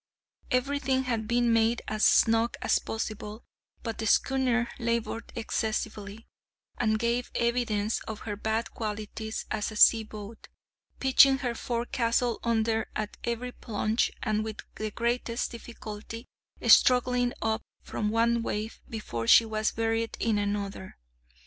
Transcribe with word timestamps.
Every 0.49 0.79
thing 0.79 1.03
had 1.03 1.27
been 1.27 1.53
made 1.53 1.83
as 1.87 2.03
snug 2.03 2.57
as 2.63 2.79
possible, 2.79 3.43
but 3.83 3.99
the 3.99 4.07
schooner 4.07 4.67
laboured 4.79 5.31
excessively, 5.35 6.25
and 6.79 6.97
gave 6.97 7.29
evidence 7.35 7.99
of 8.07 8.21
her 8.21 8.35
bad 8.35 8.71
qualities 8.71 9.45
as 9.51 9.69
a 9.71 9.75
seaboat, 9.75 10.47
pitching 10.99 11.37
her 11.45 11.53
forecastle 11.53 12.39
under 12.43 12.87
at 12.95 13.17
every 13.23 13.51
plunge 13.51 14.11
and 14.23 14.43
with 14.43 14.61
the 14.73 14.89
greatest 14.89 15.51
difficulty 15.51 16.25
struggling 16.67 17.31
up 17.39 17.61
from 17.83 18.09
one 18.09 18.41
wave 18.41 18.81
before 18.89 19.27
she 19.27 19.45
was 19.45 19.71
buried 19.71 20.17
in 20.19 20.39
another. 20.39 20.97